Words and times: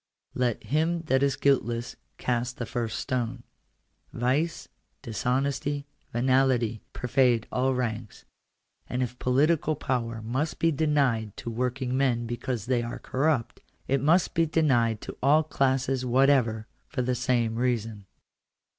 Let 0.33 0.63
him 0.63 1.03
that 1.03 1.21
is 1.21 1.35
guiltless 1.35 1.95
cast 2.17 2.57
the 2.57 2.65
first 2.65 2.97
stone. 2.97 3.43
Vice, 4.11 4.67
dishonesty, 5.03 5.85
venality, 6.11 6.81
pervade 6.91 7.45
all 7.51 7.75
ranks; 7.75 8.25
and 8.87 9.03
if 9.03 9.19
political 9.19 9.75
power 9.75 10.23
must 10.23 10.57
be 10.57 10.71
denied 10.71 11.37
to 11.37 11.51
working 11.51 11.95
men 11.95 12.25
because 12.25 12.65
they 12.65 12.81
are 12.81 12.97
corrupt, 12.97 13.61
it 13.87 14.01
must 14.01 14.33
be 14.33 14.47
denied 14.47 15.01
to 15.01 15.15
all 15.21 15.43
classes 15.43 16.03
whatever 16.03 16.65
for 16.87 17.03
the 17.03 17.13
same 17.13 17.53
reason. 17.57 18.07